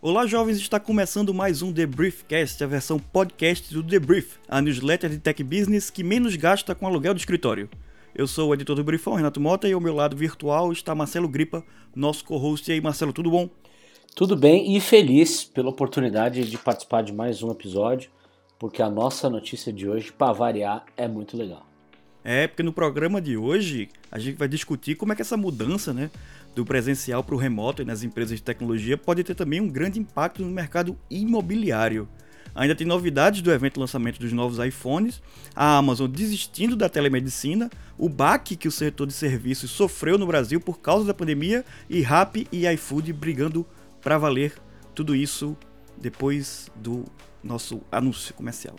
[0.00, 0.58] Olá, jovens!
[0.58, 5.18] Está começando mais um The Briefcast, a versão podcast do The Brief, a newsletter de
[5.18, 7.68] tech business que menos gasta com aluguel do escritório.
[8.14, 11.28] Eu sou o editor do Briefão, Renato Mota, e ao meu lado virtual está Marcelo
[11.28, 11.62] Gripa,
[11.94, 12.70] nosso co-host.
[12.70, 13.50] E aí, Marcelo, tudo bom?
[14.14, 18.10] Tudo bem e feliz pela oportunidade de participar de mais um episódio,
[18.58, 21.66] porque a nossa notícia de hoje, para variar, é muito legal.
[22.24, 25.94] É, porque no programa de hoje a gente vai discutir como é que essa mudança,
[25.94, 26.10] né,
[26.54, 29.98] do presencial para o remoto e nas empresas de tecnologia pode ter também um grande
[29.98, 32.08] impacto no mercado imobiliário.
[32.54, 35.22] Ainda tem novidades do evento lançamento dos novos iPhones,
[35.54, 40.60] a Amazon desistindo da telemedicina, o baque que o setor de serviços sofreu no Brasil
[40.60, 43.64] por causa da pandemia e Rappi e iFood brigando
[44.02, 44.54] para valer.
[44.94, 45.56] Tudo isso
[45.96, 47.04] depois do
[47.42, 48.76] nosso anúncio comercial.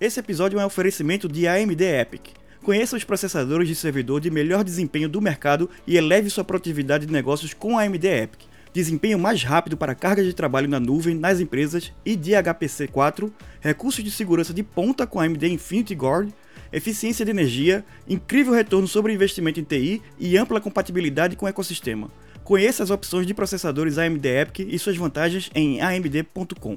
[0.00, 2.28] Esse episódio é um oferecimento de AMD Epic.
[2.62, 7.12] Conheça os processadores de servidor de melhor desempenho do mercado e eleve sua produtividade de
[7.12, 8.40] negócios com a AMD Epic.
[8.72, 13.32] Desempenho mais rápido para carga de trabalho na nuvem nas empresas e de HPC 4,
[13.60, 16.30] recursos de segurança de ponta com a AMD Infinity Guard,
[16.72, 22.10] eficiência de energia, incrível retorno sobre investimento em TI e ampla compatibilidade com o ecossistema.
[22.44, 26.76] Conheça as opções de processadores AMD Epic e suas vantagens em amd.com.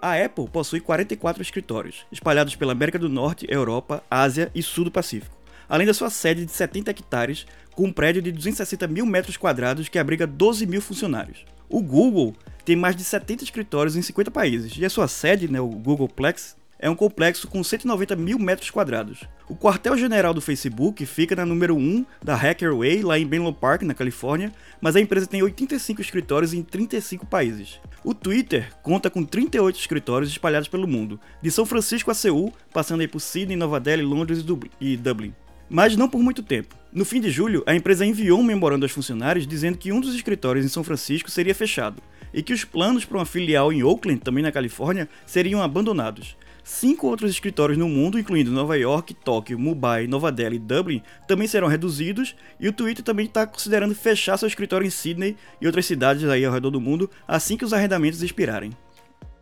[0.00, 4.90] A Apple possui 44 escritórios, espalhados pela América do Norte, Europa, Ásia e Sul do
[4.90, 5.36] Pacífico,
[5.68, 9.88] além da sua sede de 70 hectares, com um prédio de 260 mil metros quadrados
[9.88, 11.44] que abriga 12 mil funcionários.
[11.68, 15.60] O Google tem mais de 70 escritórios em 50 países, e a sua sede, né,
[15.60, 19.20] o Googleplex, é um complexo com 190 mil metros quadrados.
[19.48, 23.82] O quartel-general do Facebook fica na número 1 da Hacker Way, lá em Menlo Park,
[23.82, 27.80] na Califórnia, mas a empresa tem 85 escritórios em 35 países.
[28.02, 33.02] O Twitter conta com 38 escritórios espalhados pelo mundo, de São Francisco a Seul, passando
[33.02, 34.44] aí por Sydney, Nova Delhi, Londres
[34.80, 35.32] e Dublin.
[35.70, 36.74] Mas não por muito tempo.
[36.92, 40.16] No fim de julho, a empresa enviou um memorando aos funcionários dizendo que um dos
[40.16, 42.02] escritórios em São Francisco seria fechado
[42.34, 46.36] e que os planos para uma filial em Oakland, também na Califórnia, seriam abandonados.
[46.64, 51.48] Cinco outros escritórios no mundo, incluindo Nova York, Tóquio, Mumbai, Nova Delhi e Dublin, também
[51.48, 55.86] serão reduzidos, e o Twitter também está considerando fechar seu escritório em Sydney e outras
[55.86, 58.70] cidades aí ao redor do mundo assim que os arrendamentos expirarem.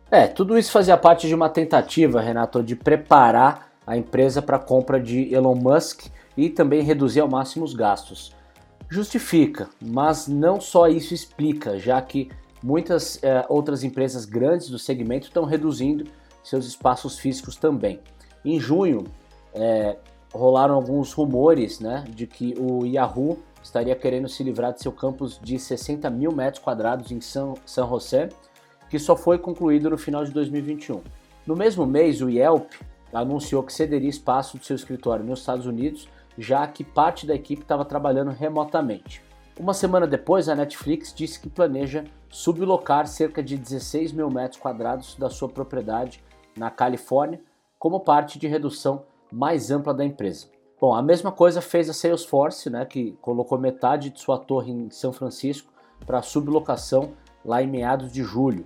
[0.09, 4.59] É, tudo isso fazia parte de uma tentativa, Renato, de preparar a empresa para a
[4.59, 8.33] compra de Elon Musk e também reduzir ao máximo os gastos.
[8.89, 12.29] Justifica, mas não só isso explica, já que
[12.63, 16.05] muitas é, outras empresas grandes do segmento estão reduzindo
[16.43, 17.99] seus espaços físicos também.
[18.43, 19.05] Em junho,
[19.53, 19.97] é,
[20.33, 25.39] rolaram alguns rumores né, de que o Yahoo estaria querendo se livrar de seu campus
[25.41, 28.29] de 60 mil metros quadrados em São, São José,
[28.89, 31.01] que só foi concluído no final de 2021.
[31.45, 32.71] No mesmo mês, o Yelp
[33.13, 36.07] anunciou que cederia espaço do seu escritório nos Estados Unidos,
[36.37, 39.21] já que parte da equipe estava trabalhando remotamente.
[39.59, 45.15] Uma semana depois, a Netflix disse que planeja sublocar cerca de 16 mil metros quadrados
[45.15, 46.23] da sua propriedade
[46.57, 47.41] na Califórnia,
[47.79, 50.47] como parte de redução mais ampla da empresa.
[50.79, 54.89] Bom, a mesma coisa fez a Salesforce, né, que colocou metade de sua torre em
[54.89, 55.71] São Francisco
[56.05, 57.13] para sublocação
[57.45, 58.65] lá em meados de julho.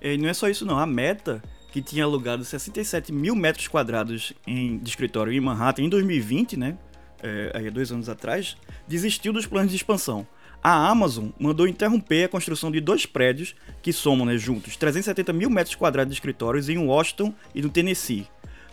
[0.00, 1.42] E não é só isso não, a Meta,
[1.72, 6.78] que tinha alugado 67 mil metros quadrados em, de escritório em Manhattan em 2020, né,
[7.22, 8.56] é, aí dois anos atrás,
[8.86, 10.26] desistiu dos planos de expansão.
[10.62, 15.48] A Amazon mandou interromper a construção de dois prédios que somam né, juntos 370 mil
[15.48, 18.26] metros quadrados de escritórios em Washington e no Tennessee.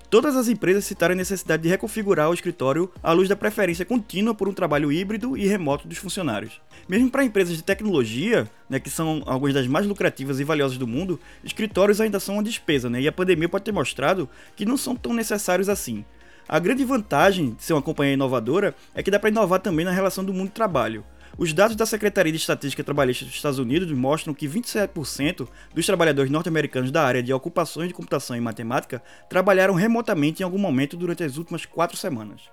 [0.09, 4.34] Todas as empresas citaram a necessidade de reconfigurar o escritório à luz da preferência contínua
[4.34, 6.62] por um trabalho híbrido e remoto dos funcionários.
[6.88, 10.88] Mesmo para empresas de tecnologia, né, que são algumas das mais lucrativas e valiosas do
[10.88, 14.78] mundo, escritórios ainda são uma despesa, né, e a pandemia pode ter mostrado que não
[14.78, 16.06] são tão necessários assim.
[16.47, 19.91] A grande vantagem de ser uma companhia inovadora é que dá para inovar também na
[19.91, 21.03] relação do mundo do trabalho.
[21.38, 26.31] Os dados da Secretaria de Estatística Trabalhista dos Estados Unidos mostram que 27% dos trabalhadores
[26.31, 31.25] norte-americanos da área de ocupações de computação e matemática trabalharam remotamente em algum momento durante
[31.25, 32.44] as últimas quatro semanas.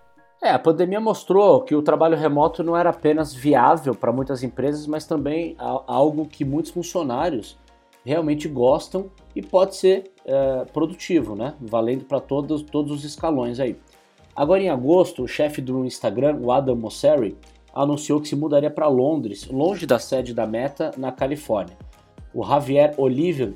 [0.42, 4.84] É, a pandemia mostrou que o trabalho remoto não era apenas viável para muitas empresas,
[4.88, 7.56] mas também algo que muitos funcionários
[8.04, 11.54] realmente gostam e pode ser é, produtivo, né?
[11.60, 13.76] Valendo para todos, todos os escalões aí.
[14.34, 17.36] Agora em agosto, o chefe do Instagram, o Adam Mosseri,
[17.74, 21.76] anunciou que se mudaria para Londres, longe da sede da Meta, na Califórnia.
[22.34, 23.52] O Javier Oliver,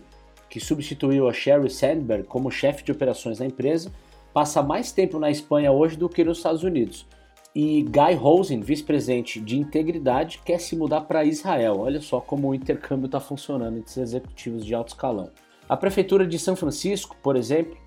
[0.49, 3.91] que substituiu a Sherry Sandberg como chefe de operações da empresa,
[4.33, 7.07] passa mais tempo na Espanha hoje do que nos Estados Unidos.
[7.55, 11.79] E Guy Rosen, vice-presidente de integridade, quer se mudar para Israel.
[11.81, 15.31] Olha só como o intercâmbio está funcionando entre executivos de alto escalão.
[15.67, 17.79] A prefeitura de São Francisco, por exemplo,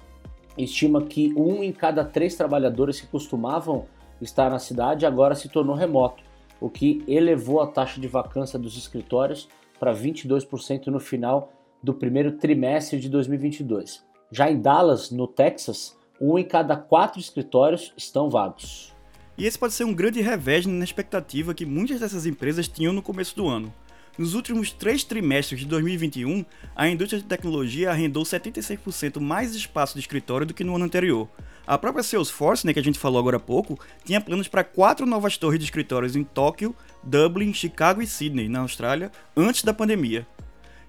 [0.58, 3.86] estima que um em cada três trabalhadores que costumavam
[4.22, 6.24] estar na cidade agora se tornou remoto,
[6.60, 9.48] o que elevou a taxa de vacância dos escritórios
[9.80, 14.04] para 22% no final do primeiro trimestre de 2022.
[14.32, 18.94] Já em Dallas, no Texas, um em cada quatro escritórios estão vagos.
[19.38, 23.02] E esse pode ser um grande revés na expectativa que muitas dessas empresas tinham no
[23.02, 23.74] começo do ano.
[24.18, 26.44] Nos últimos três trimestres de 2021,
[26.76, 31.30] a indústria de tecnologia arrendou 76% mais espaço de escritório do que no ano anterior.
[31.70, 35.06] A própria Salesforce, né, que a gente falou agora há pouco, tinha planos para quatro
[35.06, 40.26] novas torres de escritórios em Tóquio, Dublin, Chicago e Sydney, na Austrália, antes da pandemia.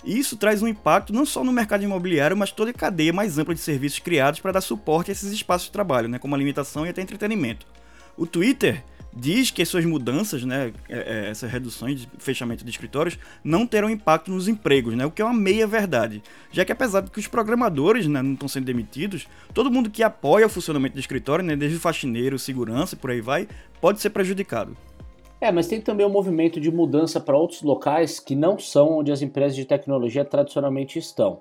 [0.02, 3.36] E isso traz um impacto não só no mercado imobiliário, mas toda a cadeia mais
[3.36, 6.86] ampla de serviços criados para dar suporte a esses espaços de trabalho, né, como alimentação
[6.86, 7.66] e até entretenimento.
[8.16, 13.18] O Twitter diz que suas mudanças, né, é, é, essas reduções de fechamento de escritórios,
[13.42, 16.22] não terão impacto nos empregos, né, o que é uma meia verdade.
[16.50, 20.02] Já que apesar de que os programadores né, não estão sendo demitidos, todo mundo que
[20.02, 23.48] apoia o funcionamento do escritório, né, desde o faxineiro, segurança e por aí vai,
[23.80, 24.76] pode ser prejudicado.
[25.40, 29.10] É, mas tem também um movimento de mudança para outros locais que não são onde
[29.10, 31.40] as empresas de tecnologia tradicionalmente estão.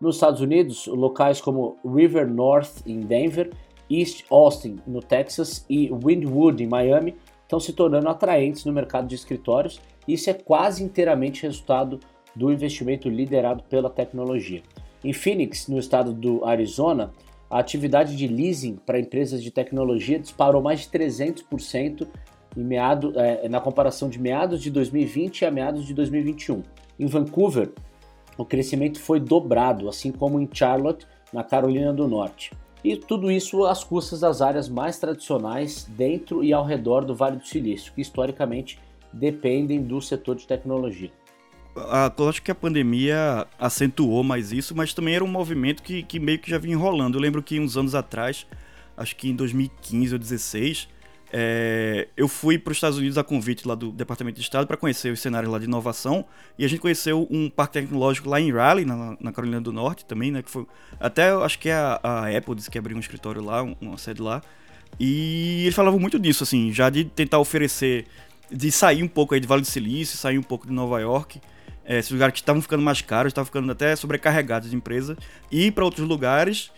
[0.00, 3.50] Nos Estados Unidos, locais como River North em Denver
[3.90, 9.14] East Austin, no Texas, e Windwood, em Miami, estão se tornando atraentes no mercado de
[9.14, 12.00] escritórios, isso é quase inteiramente resultado
[12.34, 14.62] do investimento liderado pela tecnologia.
[15.04, 17.12] Em Phoenix, no estado do Arizona,
[17.50, 22.06] a atividade de leasing para empresas de tecnologia disparou mais de 300%
[22.56, 26.62] em meado, é, na comparação de meados de 2020 a meados de 2021.
[26.98, 27.70] Em Vancouver,
[28.38, 32.52] o crescimento foi dobrado, assim como em Charlotte, na Carolina do Norte.
[32.84, 37.36] E tudo isso às custas das áreas mais tradicionais dentro e ao redor do Vale
[37.36, 38.78] do Silício, que historicamente
[39.12, 41.10] dependem do setor de tecnologia.
[41.76, 46.02] Ah, eu acho que a pandemia acentuou mais isso, mas também era um movimento que,
[46.02, 47.14] que meio que já vinha enrolando.
[47.16, 48.46] Eu lembro que uns anos atrás,
[48.96, 50.88] acho que em 2015 ou 2016,
[51.34, 54.76] é, eu fui para os Estados Unidos a convite lá do Departamento de Estado para
[54.76, 56.26] conhecer os cenários lá de inovação
[56.58, 60.04] e a gente conheceu um parque tecnológico lá em Raleigh, na, na Carolina do Norte
[60.04, 60.42] também, né?
[60.42, 60.66] Que foi
[61.00, 64.42] até acho que a, a Apple disse que abriu um escritório lá, uma sede lá.
[65.00, 68.04] E eles falavam muito disso, assim, já de tentar oferecer,
[68.50, 71.40] de sair um pouco aí de Vale do Silício, sair um pouco de Nova York.
[71.82, 75.16] É, esses lugares que estavam ficando mais caros, estavam ficando até sobrecarregados de empresa,
[75.50, 76.70] ir para outros lugares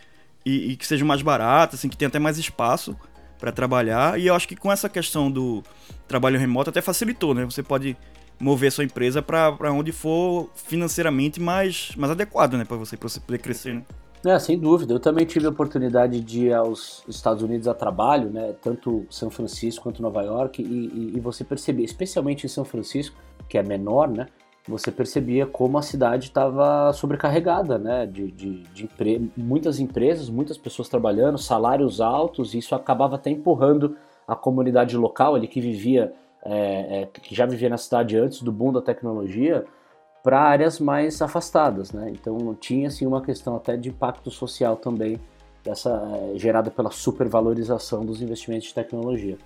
[0.46, 2.96] e, e que sejam mais baratos, assim, que tenham até mais espaço
[3.44, 4.18] para trabalhar.
[4.18, 5.62] E eu acho que com essa questão do
[6.08, 7.44] trabalho remoto até facilitou, né?
[7.44, 7.94] Você pode
[8.40, 12.64] mover sua empresa para onde for financeiramente mais, mais adequado, né?
[12.64, 13.82] Para você, você poder crescer, né?
[14.24, 14.94] É, sem dúvida.
[14.94, 18.54] Eu também tive a oportunidade de ir aos Estados Unidos a trabalho, né?
[18.62, 20.62] Tanto São Francisco quanto Nova York.
[20.62, 23.14] E, e, e você perceber, especialmente em São Francisco,
[23.46, 24.26] que é menor, né?
[24.66, 28.06] Você percebia como a cidade estava sobrecarregada, né?
[28.06, 29.30] De, de, de empre...
[29.36, 33.96] muitas empresas, muitas pessoas trabalhando, salários altos, e isso acabava até empurrando
[34.26, 36.12] a comunidade local ali que vivia,
[36.42, 39.66] é, é, que já vivia na cidade antes do boom da tecnologia,
[40.22, 42.10] para áreas mais afastadas, né?
[42.10, 45.20] Então tinha assim uma questão até de impacto social também,
[45.62, 49.36] dessa é, gerada pela supervalorização dos investimentos de tecnologia.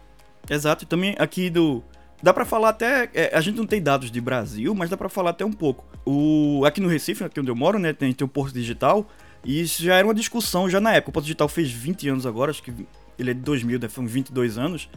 [0.49, 1.83] Exato, e também aqui do
[2.23, 3.09] Dá para falar até.
[3.15, 5.85] É, a gente não tem dados de Brasil, mas dá para falar até um pouco.
[6.05, 9.09] O, aqui no Recife, aqui onde eu moro, né, tem, tem o Porto Digital,
[9.45, 11.11] e isso já era uma discussão já na época.
[11.11, 12.73] O Porto Digital fez 20 anos agora, acho que
[13.19, 14.89] ele é de 2000, deve ser uns 22 anos.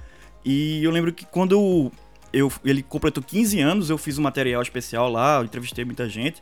[0.43, 1.91] E eu lembro que quando
[2.33, 6.41] eu, ele completou 15 anos, eu fiz um material especial lá, entrevistei muita gente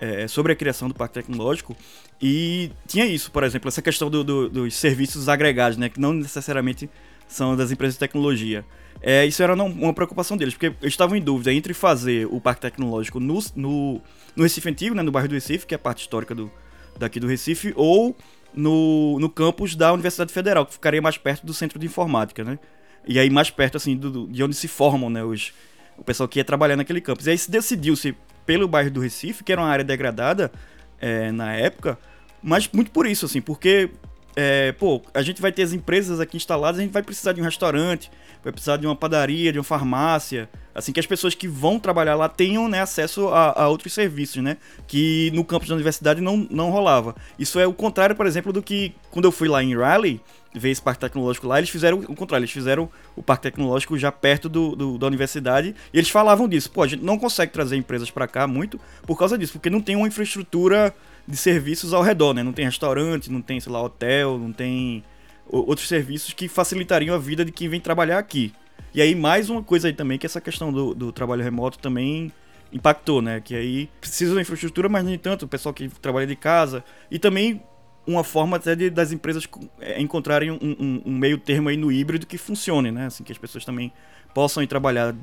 [0.00, 1.76] é, sobre a criação do Parque Tecnológico.
[2.20, 6.12] E tinha isso, por exemplo, essa questão do, do, dos serviços agregados, né, que não
[6.12, 6.90] necessariamente
[7.30, 8.64] são das empresas de tecnologia.
[9.02, 12.60] É, isso era uma preocupação deles, porque eles estavam em dúvida entre fazer o parque
[12.60, 14.00] tecnológico no, no,
[14.36, 16.50] no Recife Antigo, né, no bairro do Recife, que é a parte histórica do,
[16.98, 18.14] daqui do Recife, ou
[18.52, 22.58] no, no campus da Universidade Federal, que ficaria mais perto do centro de informática, né?
[23.06, 25.54] E aí mais perto, assim, do, de onde se formam, né, os,
[25.96, 27.26] o pessoal que ia trabalhar naquele campus.
[27.26, 30.52] E aí se decidiu-se pelo bairro do Recife, que era uma área degradada
[31.00, 31.98] é, na época,
[32.42, 33.88] mas muito por isso, assim, porque
[34.36, 37.40] é, pô, a gente vai ter as empresas aqui instaladas, a gente vai precisar de
[37.40, 38.10] um restaurante,
[38.42, 42.14] vai precisar de uma padaria, de uma farmácia, assim que as pessoas que vão trabalhar
[42.14, 44.56] lá tenham né, acesso a, a, outros serviços, né?
[44.86, 47.14] Que no campus da universidade não, não rolava.
[47.38, 50.20] Isso é o contrário, por exemplo, do que quando eu fui lá em Raleigh,
[50.54, 54.10] ver esse parque tecnológico lá, eles fizeram o contrário, eles fizeram o parque tecnológico já
[54.10, 56.70] perto do, do da universidade e eles falavam disso.
[56.70, 59.80] Pô, a gente não consegue trazer empresas para cá muito por causa disso, porque não
[59.80, 60.94] tem uma infraestrutura
[61.30, 62.42] de serviços ao redor, né?
[62.42, 65.04] Não tem restaurante, não tem, sei lá, hotel, não tem
[65.46, 68.52] outros serviços que facilitariam a vida de quem vem trabalhar aqui.
[68.92, 72.32] E aí, mais uma coisa aí também, que essa questão do, do trabalho remoto também
[72.72, 73.40] impactou, né?
[73.40, 76.84] Que aí precisa infraestrutura, mas nem tanto, o pessoal que trabalha de casa.
[77.10, 77.62] E também
[78.06, 79.46] uma forma até de, das empresas
[79.80, 83.06] é, encontrarem um, um, um, meio termo aí no híbrido que funcione, né?
[83.06, 83.92] Assim, que as pessoas também
[84.34, 85.14] possam ir trabalhar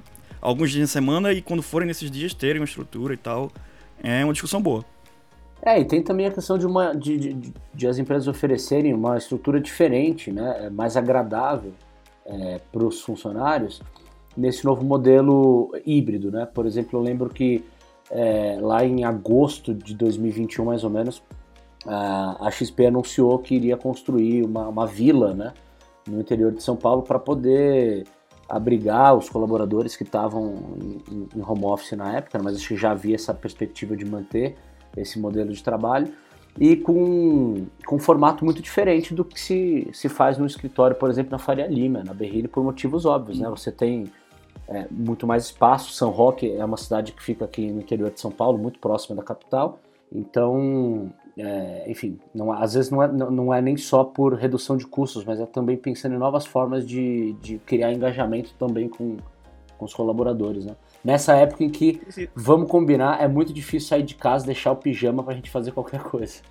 [0.41, 3.51] alguns dias na semana e quando forem nesses dias terem uma estrutura e tal.
[4.01, 4.85] É uma discussão boa.
[5.67, 9.17] É, e tem também a questão de, uma, de, de, de as empresas oferecerem uma
[9.17, 11.73] estrutura diferente, né, é mais agradável
[12.25, 13.81] é, para os funcionários
[14.37, 16.31] nesse novo modelo híbrido.
[16.31, 16.45] Né?
[16.45, 17.65] Por exemplo, eu lembro que
[18.09, 21.21] é, lá em agosto de 2021, mais ou menos,
[21.85, 25.53] a, XP anunciou que iria construir uma, uma vila né,
[26.07, 28.05] no interior de São Paulo para poder
[28.47, 30.77] abrigar os colaboradores que estavam
[31.11, 34.55] em, em, home office na época, mas acho que já havia essa perspectiva de manter
[34.97, 36.11] esse modelo de trabalho
[36.59, 41.09] e com, com um formato muito diferente do que se, se faz no escritório, por
[41.09, 43.47] exemplo, na Faria Lima, na Berrini, por motivos óbvios, né?
[43.49, 44.11] Você tem
[44.67, 48.19] é, muito mais espaço, São Roque é uma cidade que fica aqui no interior de
[48.19, 49.79] São Paulo, muito próxima da capital,
[50.11, 54.77] então, é, enfim, não, às vezes não é, não, não é nem só por redução
[54.77, 59.17] de custos, mas é também pensando em novas formas de, de criar engajamento também com,
[59.77, 60.75] com os colaboradores, né?
[61.03, 62.01] Nessa época em que,
[62.35, 66.01] vamos combinar, é muito difícil sair de casa deixar o pijama pra gente fazer qualquer
[66.01, 66.41] coisa.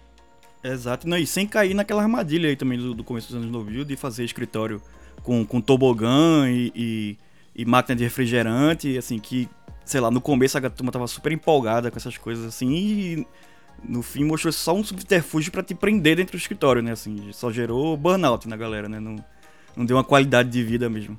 [0.62, 3.84] Exato, não, e sem cair naquela armadilha aí também do, do começo dos anos 90
[3.84, 4.80] de fazer escritório
[5.22, 7.18] com, com tobogã e, e,
[7.54, 9.48] e, máquina de refrigerante, assim, que,
[9.84, 13.26] sei lá, no começo a turma tava super empolgada com essas coisas assim e
[13.84, 17.52] no fim mostrou só um subterfúgio para te prender dentro do escritório, né, assim, só
[17.52, 19.16] gerou burnout na galera, né, não,
[19.76, 21.16] não deu uma qualidade de vida mesmo.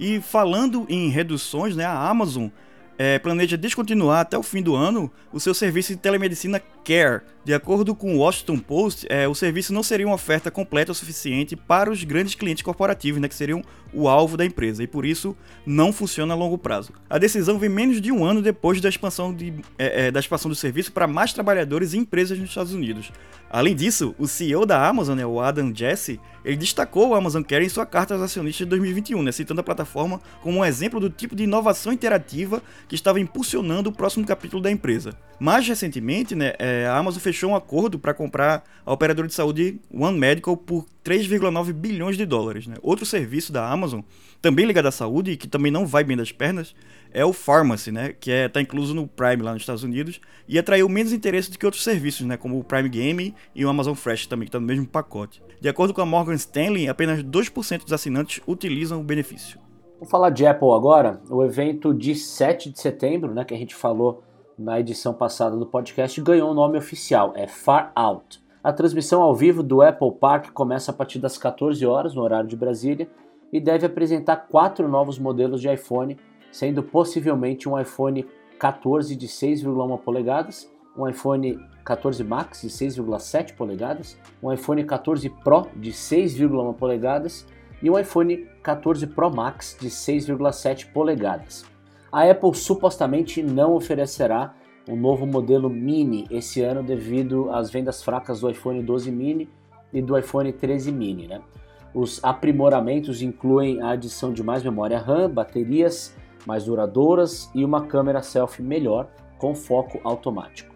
[0.00, 2.48] E falando em reduções, né, a Amazon
[2.96, 7.22] é, planeja descontinuar até o fim do ano o seu serviço de telemedicina Care.
[7.42, 10.94] De acordo com o Washington Post, é, o serviço não seria uma oferta completa o
[10.94, 15.04] suficiente para os grandes clientes corporativos, né, que seriam o alvo da empresa, e por
[15.04, 16.92] isso não funciona a longo prazo.
[17.08, 20.48] A decisão vem menos de um ano depois da expansão, de, é, é da expansão
[20.48, 23.10] do serviço para mais trabalhadores e empresas nos Estados Unidos.
[23.50, 27.64] Além disso, o CEO da Amazon, né, o Adam Jesse, ele destacou o Amazon Care
[27.64, 31.10] em sua carta aos acionistas de 2021, né, citando a plataforma como um exemplo do
[31.10, 35.16] tipo de inovação interativa que estava impulsionando o próximo capítulo da empresa.
[35.40, 39.80] Mais recentemente, né, é, a Amazon fechou um acordo para comprar a operadora de saúde
[39.92, 42.66] One Medical por 3,9 bilhões de dólares.
[42.66, 42.76] Né?
[42.82, 44.00] Outro serviço da Amazon,
[44.40, 46.74] também ligado à saúde e que também não vai bem das pernas,
[47.12, 48.14] é o Pharmacy, né?
[48.18, 51.50] que está é, tá incluso no Prime lá nos Estados Unidos e atraiu menos interesse
[51.50, 52.36] do que outros serviços, né?
[52.36, 55.42] como o Prime Game e o Amazon Fresh também, que está no mesmo pacote.
[55.60, 59.58] De acordo com a Morgan Stanley, apenas 2% dos assinantes utilizam o benefício.
[60.00, 61.20] Vamos falar de Apple agora.
[61.28, 64.22] O evento de 7 de setembro, né, que a gente falou
[64.60, 68.42] na edição passada do podcast, ganhou o um nome oficial, é Far Out.
[68.62, 72.46] A transmissão ao vivo do Apple Park começa a partir das 14 horas no horário
[72.46, 73.08] de Brasília
[73.50, 76.18] e deve apresentar quatro novos modelos de iPhone,
[76.52, 78.26] sendo possivelmente um iPhone
[78.58, 85.68] 14 de 6,1 polegadas, um iPhone 14 Max de 6,7 polegadas, um iPhone 14 Pro
[85.74, 87.46] de 6,1 polegadas
[87.82, 91.64] e um iPhone 14 Pro Max de 6,7 polegadas.
[92.12, 94.54] A Apple supostamente não oferecerá
[94.88, 99.48] um novo modelo mini esse ano devido às vendas fracas do iPhone 12 mini
[99.92, 101.28] e do iPhone 13 mini.
[101.28, 101.40] Né?
[101.94, 106.14] Os aprimoramentos incluem a adição de mais memória RAM, baterias
[106.46, 110.74] mais duradouras e uma câmera selfie melhor com foco automático.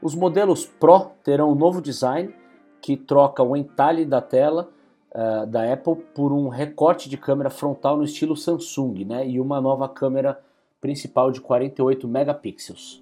[0.00, 2.34] Os modelos Pro terão um novo design
[2.80, 4.68] que troca o entalhe da tela
[5.14, 9.28] uh, da Apple por um recorte de câmera frontal no estilo Samsung né?
[9.28, 10.40] e uma nova câmera
[10.82, 13.00] principal de 48 megapixels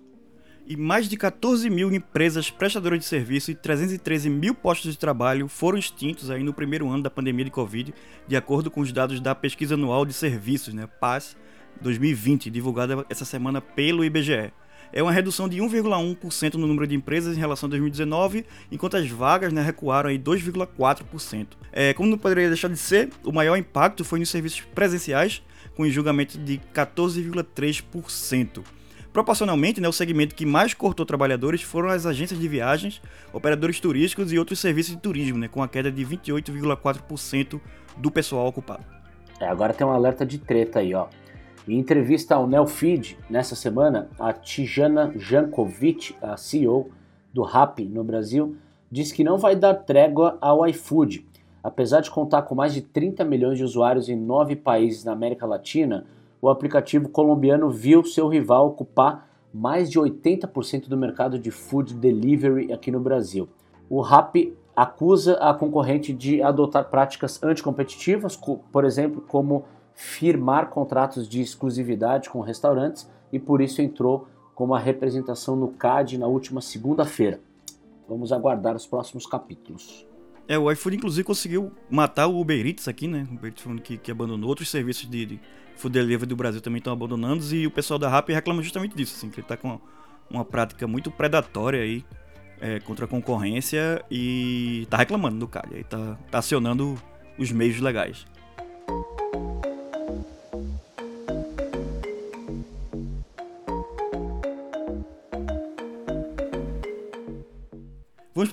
[0.67, 5.49] e mais de 14 mil empresas prestadoras de serviço e 313 mil postos de trabalho
[5.49, 7.93] foram extintos aí no primeiro ano da pandemia de Covid,
[8.29, 11.37] de acordo com os dados da Pesquisa Anual de Serviços, né, PAS
[11.81, 14.53] 2020, divulgada essa semana pelo IBGE.
[14.93, 19.09] É uma redução de 1,1% no número de empresas em relação a 2019, enquanto as
[19.09, 21.47] vagas né, recuaram aí 2,4%.
[21.73, 25.43] É, como não poderia deixar de ser, o maior impacto foi nos serviços presenciais,
[25.77, 28.63] com julgamento de 14,3%.
[29.13, 34.33] Proporcionalmente, né, o segmento que mais cortou trabalhadores foram as agências de viagens, operadores turísticos
[34.33, 37.61] e outros serviços de turismo, né, com a queda de 28,4%
[37.97, 38.85] do pessoal ocupado.
[39.41, 41.09] É, agora tem um alerta de treta aí, ó.
[41.67, 46.91] Em entrevista ao Nelfeed, nessa semana, a Tijana Jankovic, a CEO
[47.33, 48.57] do Rappi no Brasil,
[48.91, 51.27] disse que não vai dar trégua ao iFood.
[51.63, 55.47] Apesar de contar com mais de 30 milhões de usuários em nove países na América
[55.47, 56.07] Latina,
[56.41, 62.73] o aplicativo colombiano viu seu rival ocupar mais de 80% do mercado de food delivery
[62.73, 63.49] aqui no Brasil.
[63.89, 68.39] O Rappi acusa a concorrente de adotar práticas anticompetitivas,
[68.73, 74.79] por exemplo, como firmar contratos de exclusividade com restaurantes e por isso entrou com uma
[74.79, 77.41] representação no CAD na última segunda-feira.
[78.09, 80.07] Vamos aguardar os próximos capítulos.
[80.51, 83.25] É, o iFood inclusive conseguiu matar o Uber Eats aqui, né?
[83.31, 85.41] O Uber Eats que, que abandonou outros serviços de, de
[85.77, 89.15] food delivery do Brasil também estão abandonando e o pessoal da Rappi reclama justamente disso,
[89.17, 89.81] assim, que ele tá com uma,
[90.29, 92.05] uma prática muito predatória aí
[92.61, 97.01] é, contra a concorrência e tá reclamando do CAD, aí tá, tá acionando
[97.39, 98.27] os meios legais.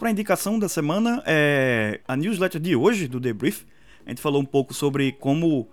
[0.07, 3.65] Para a indicação da semana, é a newsletter de hoje do Debrief.
[4.05, 5.67] A gente falou um pouco sobre como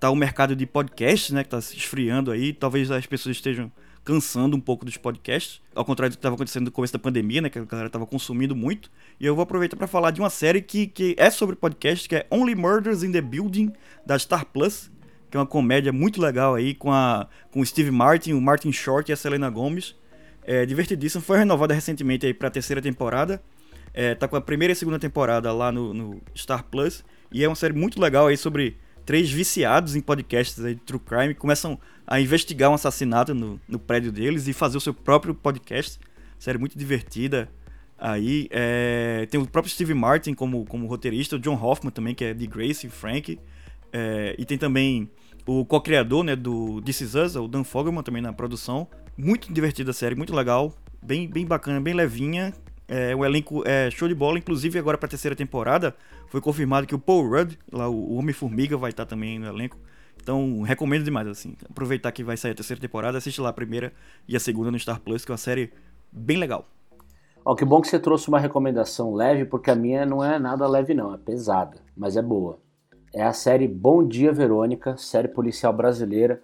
[0.00, 2.54] tá o mercado de podcasts, né, que tá se esfriando aí.
[2.54, 3.70] Talvez as pessoas estejam
[4.02, 7.42] cansando um pouco dos podcasts, ao contrário do que estava acontecendo no começo da pandemia,
[7.42, 8.90] né, que a galera estava consumindo muito.
[9.20, 12.16] E eu vou aproveitar para falar de uma série que, que é sobre podcast, que
[12.16, 13.70] é Only Murders in the Building
[14.06, 14.90] da Star Plus,
[15.30, 18.72] que é uma comédia muito legal aí com a com o Steve Martin, o Martin
[18.72, 19.94] Short e a Selena Gomez.
[20.42, 23.42] É divertidíssima, foi renovada recentemente aí para a terceira temporada.
[23.94, 27.48] É, tá com a primeira e segunda temporada lá no, no Star Plus e é
[27.48, 31.78] uma série muito legal aí sobre três viciados em podcasts aí de True Crime começam
[32.06, 35.98] a investigar um assassinato no, no prédio deles e fazer o seu próprio podcast.
[36.38, 37.48] Série muito divertida.
[37.98, 42.24] Aí é, tem o próprio Steve Martin como, como roteirista, o John Hoffman também, que
[42.24, 43.38] é de Grace e Frank.
[43.92, 45.08] É, e tem também
[45.46, 48.88] o co-criador né, do This Is Us, o Dan Fogelman, também na produção.
[49.16, 52.52] Muito divertida a série, muito legal, bem, bem bacana, bem levinha.
[52.86, 55.94] É, o elenco é show de bola, inclusive agora para a terceira temporada
[56.28, 59.78] foi confirmado que o Paul Rudd, lá o Homem-Formiga, vai estar também no elenco.
[60.20, 61.54] Então, recomendo demais, assim.
[61.70, 63.92] Aproveitar que vai sair a terceira temporada, assiste lá a primeira
[64.26, 65.72] e a segunda no Star Plus, que é uma série
[66.10, 66.66] bem legal.
[67.44, 70.66] Ó, que bom que você trouxe uma recomendação leve, porque a minha não é nada
[70.66, 72.58] leve, não, é pesada, mas é boa.
[73.12, 76.42] É a série Bom Dia Verônica, série policial brasileira,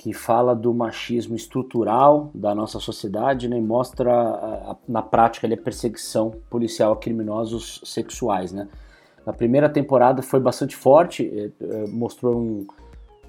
[0.00, 5.46] que fala do machismo estrutural da nossa sociedade né, e mostra a, a, na prática
[5.46, 8.50] a perseguição policial a criminosos sexuais.
[8.50, 8.66] Né?
[9.26, 12.66] Na primeira temporada foi bastante forte, eh, eh, mostrou um,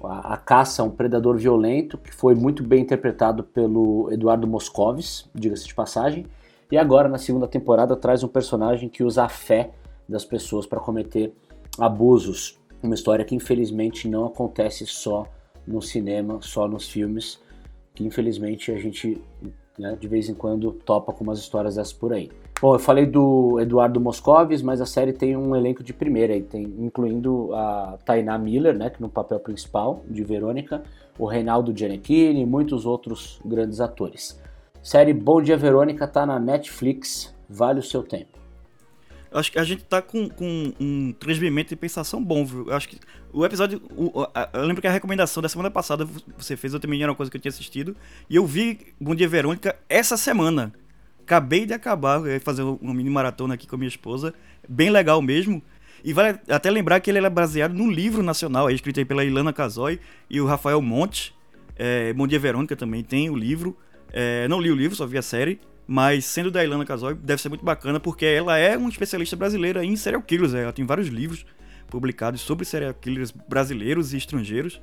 [0.02, 5.28] a, a, caça a um predador violento, que foi muito bem interpretado pelo Eduardo Moscovis,
[5.34, 6.24] diga-se de passagem.
[6.70, 9.72] E agora, na segunda temporada, traz um personagem que usa a fé
[10.08, 11.34] das pessoas para cometer
[11.78, 12.58] abusos.
[12.82, 15.26] Uma história que infelizmente não acontece só
[15.66, 17.40] no cinema, só nos filmes,
[17.94, 19.20] que infelizmente a gente
[19.78, 22.30] né, de vez em quando topa com umas histórias dessas por aí.
[22.60, 26.62] Bom, eu falei do Eduardo Moscovis, mas a série tem um elenco de primeira, tem,
[26.78, 30.82] incluindo a Tainá Miller, né, que no papel principal de Verônica,
[31.18, 34.40] o Reinaldo Giannichini e muitos outros grandes atores.
[34.82, 38.41] Série Bom Dia Verônica tá na Netflix, vale o seu tempo.
[39.34, 42.68] Acho que a gente tá com, com um transmimento de pensação bom, viu?
[42.68, 42.98] Eu acho que
[43.32, 43.80] o episódio.
[43.96, 47.10] O, a, eu lembro que a recomendação da semana passada você fez, eu também era
[47.10, 47.96] uma coisa que eu tinha assistido.
[48.28, 50.72] E eu vi Bom Dia Verônica essa semana.
[51.22, 54.34] Acabei de acabar, fazer uma mini maratona aqui com a minha esposa.
[54.68, 55.62] Bem legal mesmo.
[56.04, 59.24] E vale até lembrar que ele é baseado num livro nacional, é escrito aí pela
[59.24, 61.32] Ilana Casoy e o Rafael Monte.
[61.76, 63.76] É, Bom Dia Verônica também tem o livro.
[64.12, 65.60] É, não li o livro, só vi a série.
[65.86, 69.84] Mas sendo da Ilana Casoy, deve ser muito bacana, porque ela é uma especialista brasileira
[69.84, 70.54] em serial killers.
[70.54, 71.44] Ela tem vários livros
[71.88, 74.80] publicados sobre serial killers brasileiros e estrangeiros.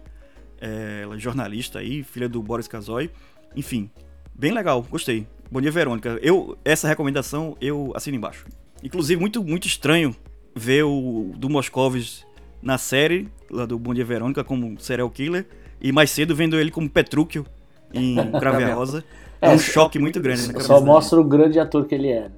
[0.62, 3.09] É, ela é jornalista aí, filha do Boris Casoy.
[3.55, 3.89] Enfim,
[4.35, 5.25] bem legal, gostei.
[5.49, 6.19] Bom dia, Verônica.
[6.21, 8.45] Eu, essa recomendação eu assino embaixo.
[8.83, 10.15] Inclusive, muito, muito estranho
[10.55, 12.25] ver o do Moscovis
[12.62, 15.47] na série, lá do Bom Dia Verônica, como serial killer,
[15.81, 17.45] e mais cedo vendo ele como Petrúquio
[17.93, 19.04] em Crave Rosa.
[19.41, 22.30] É, é, um choque muito grande na Só mostra o grande ator que ele é.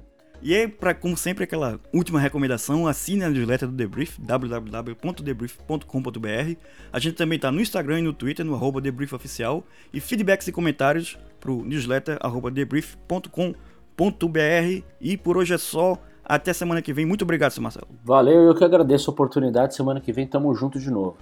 [0.44, 6.56] E aí, pra, como sempre, aquela última recomendação, assine a newsletter do Debrief, www.debrief.com.br.
[6.92, 9.62] A gente também tá no Instagram e no Twitter, no arroba debriefoficial.
[9.92, 14.82] E feedbacks e comentários pro newsletter, arroba debrief.com.br.
[15.00, 15.96] E por hoje é só.
[16.24, 17.06] Até semana que vem.
[17.06, 17.86] Muito obrigado, seu Marcelo.
[18.04, 19.76] Valeu, eu que agradeço a oportunidade.
[19.76, 21.16] Semana que vem tamo junto de novo.